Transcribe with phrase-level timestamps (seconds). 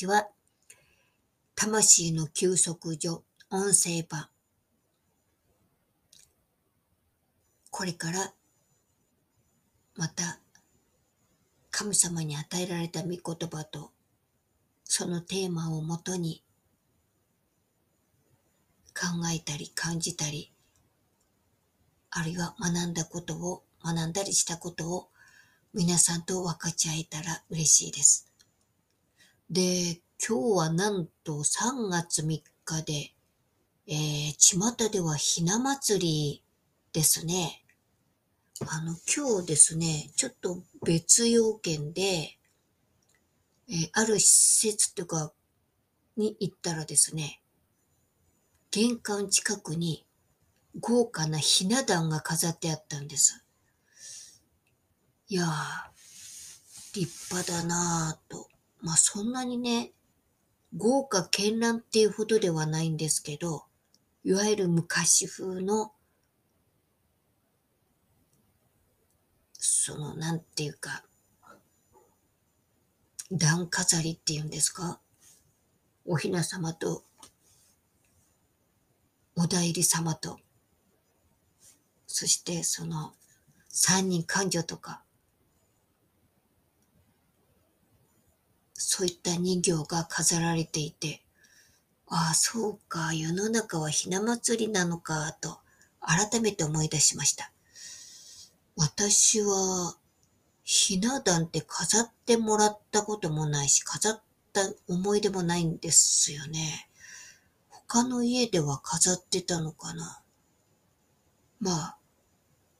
[0.00, 0.28] ちは。
[1.54, 4.30] 魂の休息所音声版。
[7.70, 8.32] これから
[9.96, 10.40] また
[11.70, 13.92] 神様に与えられた御言葉と
[14.84, 16.42] そのテーマをもとに
[18.94, 20.50] 考えたり感じたり
[22.10, 25.08] あるいは学んだことを学んだりしたことを
[25.74, 28.29] 皆さんと分かち合えたら嬉しいです。
[29.50, 33.10] で、今日はなんと3月3日で、
[33.88, 36.42] えー、巷ではひな祭り
[36.92, 37.64] ですね。
[38.60, 42.38] あの、今日ですね、ちょっと別要件で、
[43.68, 45.32] えー、ある施設とか
[46.16, 47.42] に行ったらですね、
[48.70, 50.06] 玄関近くに
[50.78, 53.44] 豪華なひな壇が飾ってあったんです。
[55.26, 58.49] いやー、立派だなぁと。
[58.82, 59.92] まあそんなにね、
[60.76, 63.64] 豪華絢爛っていうほどではないんですけど、
[64.24, 65.92] いわゆる昔風の、
[69.52, 71.04] その、なんていうか、
[73.32, 75.00] 段飾りっていうんですか
[76.04, 77.04] おひな様と、
[79.36, 80.38] お代理様と、
[82.06, 83.12] そしてその、
[83.68, 85.02] 三人勘定とか、
[88.92, 91.22] そういった人形が飾られていて、
[92.08, 95.60] ああ、そうか、世の中はひな祭りなのか、と
[96.00, 97.52] 改めて思い出しました。
[98.74, 99.94] 私は、
[100.64, 106.88] ひな壇って飾ってもらったこともないし、飾った思い出もないんですよね。
[107.68, 110.20] 他の家では飾ってたのかな。
[111.60, 111.98] まあ、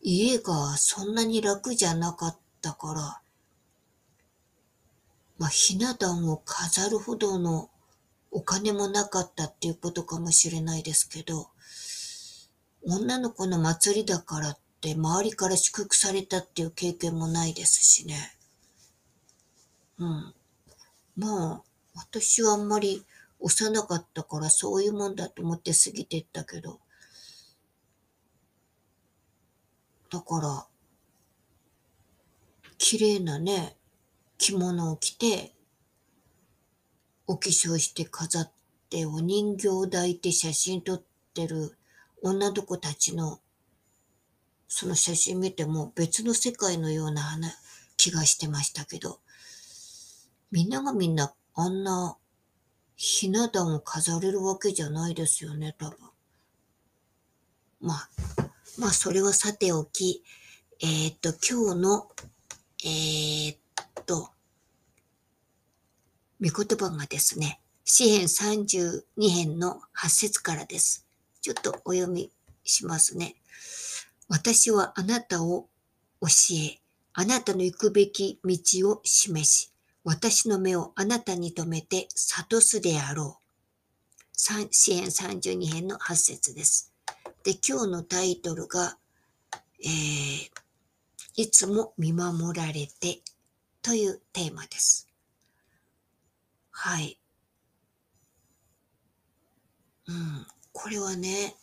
[0.00, 3.21] 家がそんなに楽じゃなかったから、
[5.42, 7.68] まあ、ひな壇を飾るほどの
[8.30, 11.48] お金もなかったっていうことかもしれないですけど、
[12.84, 18.36] 女の子の祭りだからって周りから祝福されたっていう経験もないですしね。
[19.98, 20.34] うん。
[21.16, 21.62] まあ、
[21.96, 23.04] 私はあんまり
[23.40, 26.78] 幼かったからそういうもんだと思って過ぎてったけど、
[30.08, 30.66] だから、
[32.78, 33.76] 綺麗なね、
[34.42, 35.54] 着物を着て、
[37.28, 38.52] お化粧して飾っ
[38.90, 41.78] て、お人形を抱いて写真撮ってる
[42.22, 43.38] 女の子たちの、
[44.66, 47.54] その写真見ても別の世界のような話
[47.96, 49.20] 気がしてましたけど、
[50.50, 52.16] みんながみんなあんな
[52.96, 55.98] ひな壇を飾れるわけじゃないですよね、多分。
[57.80, 58.08] まあ、
[58.76, 60.24] まあ、それはさておき、
[60.80, 62.08] えー、っと、今日の、
[62.84, 63.61] えー、っ
[64.06, 64.30] と、
[66.40, 71.06] 御言葉がですね、詩編32編の8節からです。
[71.40, 72.30] ちょっとお読み
[72.64, 73.36] しますね。
[74.28, 75.68] 私はあなたを
[76.20, 76.78] 教え、
[77.12, 79.72] あなたの行くべき道を示し、
[80.04, 83.42] 私の目をあなたに留めて悟すであろう。
[84.34, 86.92] 詩編32編の8節です。
[87.44, 88.96] で、今日のタイトルが、
[89.84, 90.50] えー、
[91.36, 93.20] いつも見守られて
[93.82, 95.08] というテーマです。
[96.70, 97.18] はい。
[100.06, 100.46] うん。
[100.72, 101.56] これはね、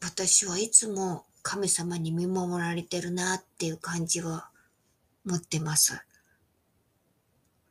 [0.00, 4.50] 私はいつも神様に見守られてるなっていう感じは
[5.24, 6.04] 持ってます。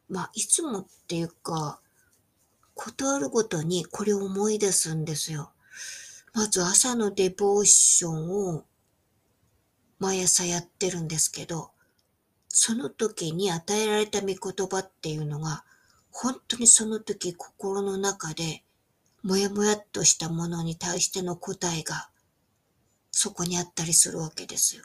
[0.09, 1.79] まあ、いつもっていうか、
[2.73, 5.51] ことあるごとにこれを思い出すんですよ。
[6.33, 8.66] まず朝のデボーションを
[10.01, 11.69] 毎朝やってるんですけど、
[12.47, 14.35] その時に与えられた御言
[14.67, 15.63] 葉っていうのが、
[16.09, 18.64] 本当にその時心の中で、
[19.22, 22.09] もやもやっとしたものに対しての答えが、
[23.11, 24.84] そこにあったりするわけですよ。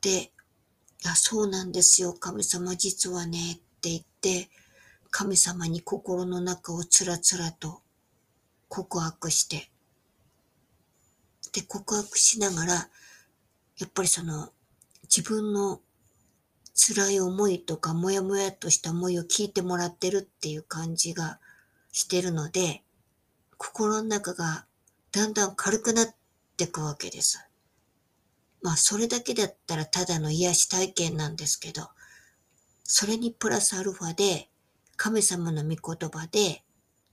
[0.00, 0.32] で、
[1.04, 4.48] あ、そうなんですよ、神様実はね、って言って、
[5.10, 7.82] 神様に心の中をつらつらと
[8.68, 9.69] 告白して、
[11.52, 14.50] で、告白しながら、やっぱりその
[15.04, 15.80] 自分の
[16.74, 21.38] 辛い思いとかもやもやとした思いを聞いてもらってるっていう感じが
[21.92, 22.82] してるので、
[23.56, 24.66] 心の中が
[25.12, 26.06] だんだん軽くなっ
[26.56, 27.44] ていくわけです。
[28.62, 31.88] まあそれだけだったらただの癒し体験なんですけど、
[32.84, 34.48] それにプラスアルファで
[34.96, 36.62] 神様の御言葉で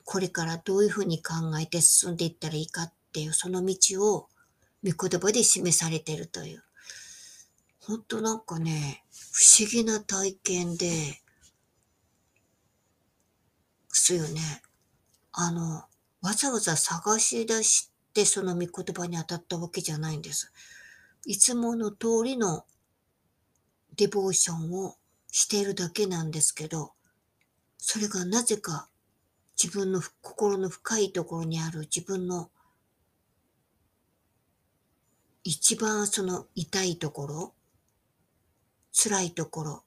[0.04, 4.28] これからどういうふうに考えて進んでいったらいいかっていうその道を
[4.84, 6.64] 御言葉で示されてるという。
[7.80, 11.22] ほんとなんかね、不思議な体験で、
[14.08, 14.62] すよね。
[15.34, 15.84] あの、
[16.22, 20.52] わざわざ探し出してその御言葉に当たったわけじゃないんです。
[21.26, 22.66] いつもの通りの
[23.96, 24.96] デボーションを
[25.30, 26.94] しているだけなんですけど、
[27.78, 28.88] それがなぜか
[29.62, 32.50] 自分の心の深いところにある自分の
[35.50, 37.54] 一番その痛いところ、
[38.92, 39.84] 辛いところ、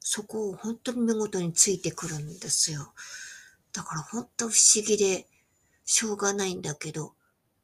[0.00, 2.92] そこを本当に見事についてくるんですよ。
[3.72, 5.28] だから本当不思議で
[5.84, 7.14] しょうがないんだけど、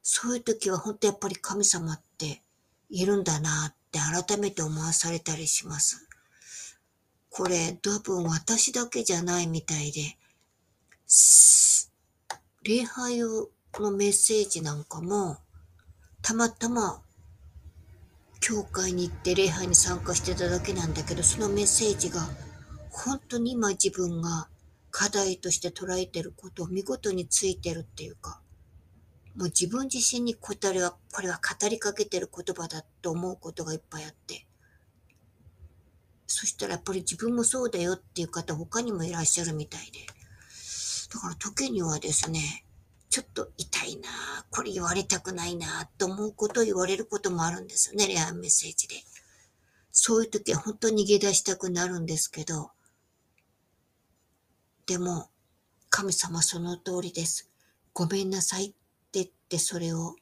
[0.03, 2.41] そういう時は本当やっぱり神様って
[2.89, 6.07] いるんだなって改めて思わされたりします。
[7.29, 10.17] これ多分私だけじゃないみたいで、
[12.63, 15.39] 礼拝のメッセージなんかも、
[16.25, 17.03] たまたま
[18.39, 22.19] 教会に行って礼拝に参加してただけなんだけど、そのメッセージが
[22.89, 24.47] 本当に今自分が
[24.89, 28.41] 課題として捉えてることを見事についてるっていうか、
[29.35, 34.47] もう自分自身にこれは、これは語りかけてる言葉だと思うことがいっぱいあって、
[36.25, 39.99] そしたらやっぱり自分もそうだよっていう方他にもいらっしゃるみたいで、
[41.13, 42.64] だから時にはですね、
[43.15, 44.09] ちょっと痛いな
[44.49, 48.95] これ言われたくないなと思うことを言われることもあるんですよね、レアメッセージで。
[49.89, 52.71] そういう時は本当に逃げ出したくなるんですけど、
[54.85, 55.29] でも、
[55.89, 57.49] 神様その通りです。
[57.93, 58.75] ごめんなさいって
[59.13, 60.17] 言ってそれを、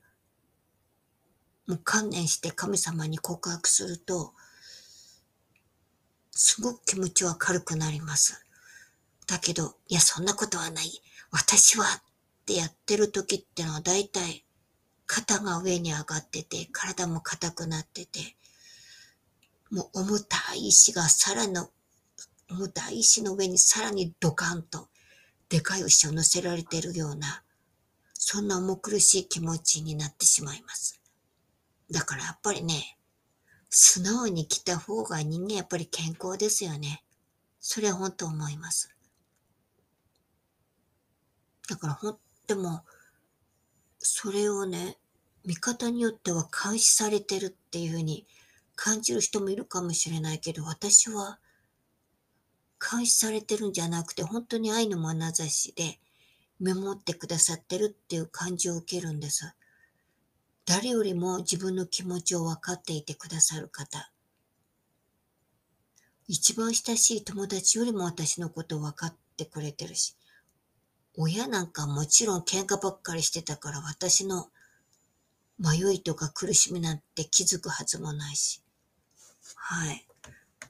[1.66, 4.36] もう観念して神様に告白すると、
[6.30, 8.46] すごく気持ちは軽くなります。
[9.26, 11.02] だけど、いや、そんなことはない。
[11.32, 11.86] 私は
[12.44, 14.44] ってやってる時ってのは大体
[15.06, 18.36] 肩が上に上がってて、体も硬くなってて、
[19.72, 21.70] もう重たい石がさらの、
[22.50, 24.90] 重たい石の上にさらにドカンと
[25.48, 27.44] でかい石を乗せられてるような、
[28.14, 31.00] そんな重苦しい気持ちになってしまいます。
[31.92, 32.98] だからやっぱりね、
[33.70, 37.04] 素直に来た方が人間やっぱり健康ですよね。
[37.62, 38.90] それは本当思います。
[41.70, 42.84] だからほん、でも、
[44.00, 44.98] それをね、
[45.46, 48.26] 見方によっては監視されてるっていうふうに
[48.76, 51.40] 感じる人もいるかもしれないけど、私は
[52.80, 56.00] 監視されてるんじゃなくて、本当に愛の眼差しで
[56.60, 59.54] メモってくださってるっていう感じを受けるんです。
[60.66, 64.12] 誰よりも自分の気持ちを分かっていてくださる方。
[66.28, 70.16] 一番親しい友達よりも私のことを分かってくれてるし、
[71.16, 74.50] 親なんかもちろん喧嘩ばっかりしてたから私の
[75.60, 78.62] 迷いとか苦しみなんて気づくはずもないし。
[79.56, 80.06] はい。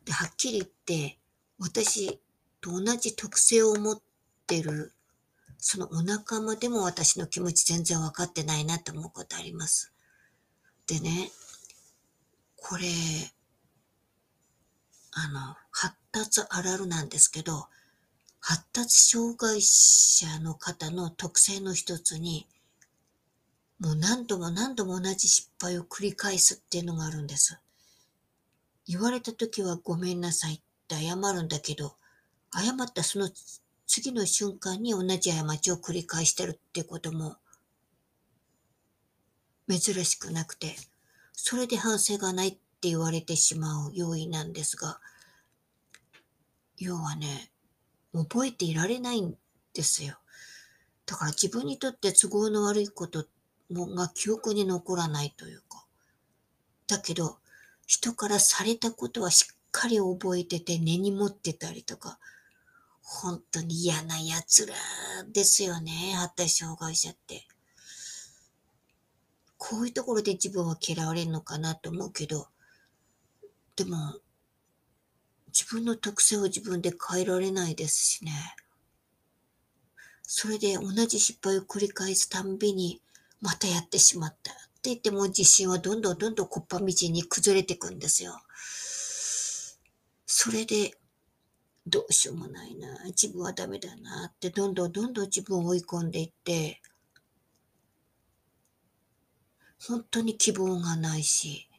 [0.05, 1.17] で、はっきり言って、
[1.59, 2.19] 私
[2.59, 4.01] と同じ特性を持っ
[4.45, 4.93] てる、
[5.57, 9.93] そのお仲間でも私の気持ち全然分かってないなって思うことあります。
[10.87, 11.31] でね、
[12.57, 12.83] これ、
[15.11, 17.67] あの、発達あるあるなんですけど、
[18.45, 22.45] 発達障害者の方の特性の一つに、
[23.79, 27.57] もう何度も何度も同じ失敗を繰り返すっていうのがあるんです。
[28.85, 31.95] 言われた時はごめんなさいって謝るんだけど、
[32.53, 33.29] 謝ったその
[33.87, 37.37] 次の瞬間に同じ過ちを繰り返してるってことも
[39.69, 40.75] 珍しくなくて、
[41.31, 44.99] それで反省がないって言われてしまう要因なんですが、
[46.77, 47.52] 要はね、
[48.13, 49.35] 覚えていられないん
[49.73, 50.17] ですよ。
[51.05, 53.25] だから自分にとって都合の悪いこと
[53.71, 55.85] が記憶に残らないというか。
[56.87, 57.37] だけど、
[57.85, 62.19] 人からされたことはしっかり覚えてて根に持ってたりとか、
[63.01, 64.75] 本当に嫌な奴ら
[65.31, 67.47] ですよね、発達障害者って。
[69.57, 72.47] こういうところで自分は嫌われるのかなと思うけど、
[73.75, 74.19] でも、
[75.55, 78.31] 自分の特性を自分で変えられないですしね。
[80.23, 82.99] それで同じ失敗を繰り返すたんびに、
[83.39, 88.41] またやってしまったって言っても自信はどんどんどんどんこっぱみじに崩れていくんですよ。
[90.25, 90.97] それで、
[91.85, 96.81] どうしようもないな、自分はダメだなってどんどんどんどん自分を追い込んでいって、
[99.85, 101.69] 本当に希望がないし、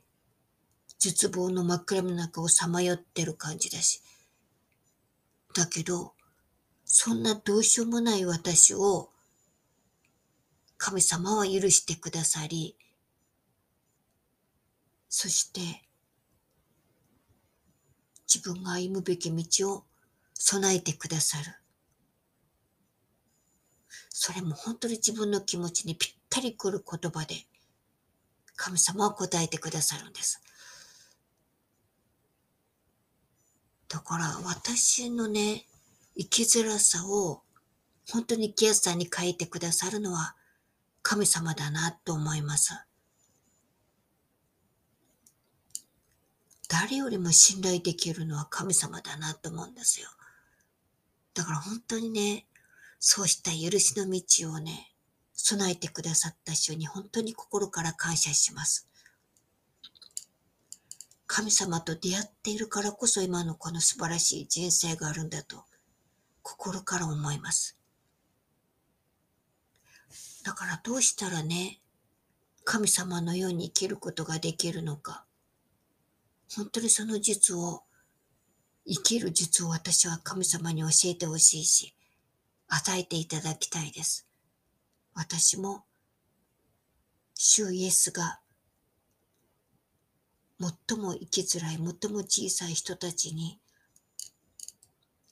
[1.04, 4.00] 絶望の真っ暗の中をさまよってる感じだし。
[5.54, 6.14] だけど、
[6.86, 9.10] そんなどうしようもない私を
[10.78, 12.74] 神様は許してくださり、
[15.10, 15.60] そして
[18.26, 19.84] 自分が歩むべき道を
[20.32, 21.44] 備えてくださる。
[24.08, 27.34] それも本当に自分の気持ちにぴったりくる言葉で、
[28.56, 30.40] 神様は答えてくださるんです。
[33.94, 35.66] だから私のね、
[36.16, 37.42] 生きづらさを
[38.10, 40.34] 本当に生きやすさに変えてくださるのは
[41.02, 42.72] 神様だなと思います。
[46.68, 50.08] 誰よりも信頼できるのは神様だなと思うんですよ。
[51.32, 52.46] だから本当にね、
[52.98, 54.92] そうした許しの道をね、
[55.34, 58.88] 備えてくださった人に本当に心から感謝します。
[61.36, 65.64] 神様と出会っているからこそ今のこの素晴らしい人生があるんだと
[66.42, 67.76] 心から思います。
[70.44, 71.80] だからどうしたらね、
[72.62, 75.24] 神様のように生きることができるのか。
[76.54, 77.82] 本当にその術を、
[78.86, 81.96] 生きる術を私は神様に教えてほしいし、
[82.68, 84.28] 与えていただきたいです。
[85.14, 85.82] 私も、
[87.34, 88.38] 主イエスが、
[90.60, 93.58] 最も生きづらい、最も小さい人たちに、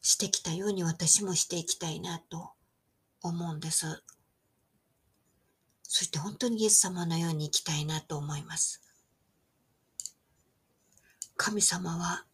[0.03, 2.51] してきたように私もしていきたいなと
[3.23, 4.03] 思うんです。
[5.85, 8.83] そして本当にイエス様のように生きたいなと思います。
[11.37, 12.25] 神様は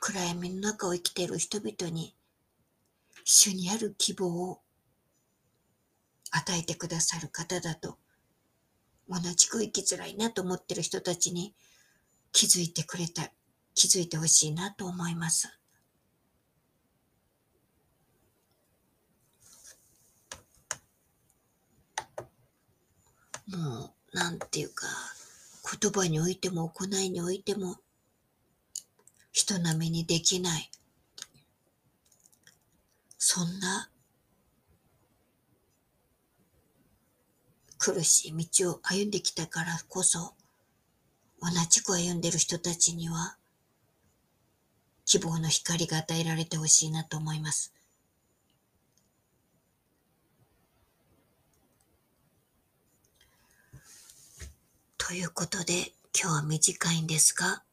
[0.00, 2.16] 暗闇の中を生きている人々に
[3.24, 4.60] 主にある希望を
[6.30, 7.98] 与えてくださる方だと
[9.12, 11.54] 同じく生きづらいなと思ってる人たちに
[12.32, 13.30] 気づいてくれた、
[13.74, 15.48] 気づいてほしいなと思います。
[23.48, 24.86] もう、なんていうか、
[25.80, 27.76] 言葉においても行いにおいても
[29.32, 30.70] 人並みにできない
[33.16, 33.91] そんな
[37.84, 40.34] 苦しい道を歩んできたからこそ
[41.40, 43.36] 同じく歩んでる人たちには
[45.04, 47.74] 希望の光が与えられてほしいなと思います。
[54.96, 57.64] ということで、今日は短いんですが、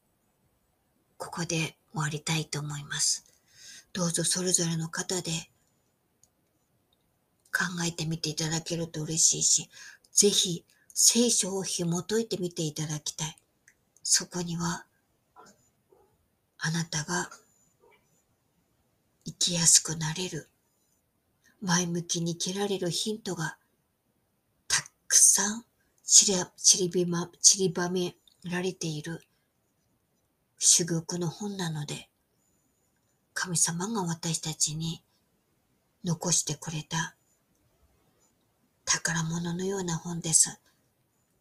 [1.18, 3.24] ここで終わりたいと思います。
[3.92, 5.30] どうぞそれぞれの方で
[7.52, 9.70] 考えてみていただけると嬉しいし、
[10.12, 13.36] ぜひ聖書を紐解いてみていただきたい。
[14.02, 14.86] そこには、
[16.58, 17.30] あなたが
[19.24, 20.48] 生きやすくなれる、
[21.62, 23.56] 前向きに生きられるヒントが
[24.68, 25.64] たくさん
[26.04, 29.22] 散り散りびま、散りばめられている
[30.58, 32.10] 珠玉の本なので、
[33.32, 35.02] 神様が私たちに
[36.04, 37.16] 残してくれた
[38.92, 40.60] 宝物のような本です。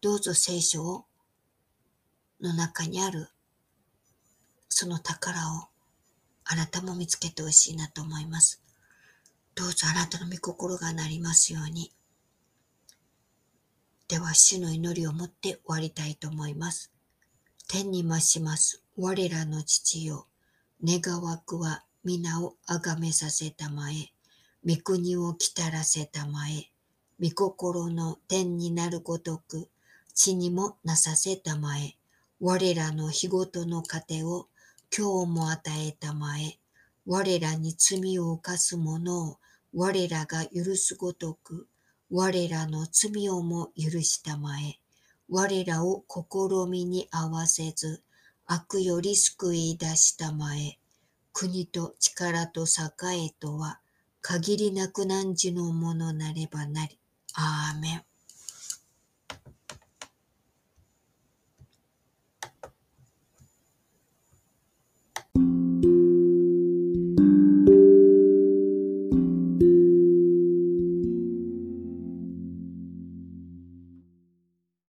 [0.01, 1.05] どうぞ聖書を
[2.39, 3.29] の中にある
[4.69, 5.67] その宝を
[6.45, 8.61] あなたも見つけてほしいなと思います。
[9.55, 11.91] どうぞあなたの御心がなりますように。
[14.07, 16.91] では主の祈りをもって終わりたいと思います。
[17.67, 18.83] 天に増します。
[18.95, 20.27] 我らの父よ。
[20.83, 24.11] 願わくは皆をあがめさせたまえ。
[24.63, 26.69] 御国を来たらせたまえ。
[27.21, 29.69] 御心の天になるごとく、
[30.13, 31.97] 地にもなさせたまえ。
[32.39, 34.47] 我らの日ごとの糧を
[34.97, 36.57] 今日も与えたまえ。
[37.05, 39.37] 我らに罪を犯す者を
[39.73, 41.67] 我らが許すごとく、
[42.09, 44.79] 我らの罪をも許したまえ。
[45.27, 48.01] 我らを試みに合わせず、
[48.45, 50.79] 悪より救い出したまえ。
[51.33, 53.79] 国と力と栄えとは、
[54.21, 56.98] 限りなく汝のものなればなり。
[57.41, 58.08] アーメン。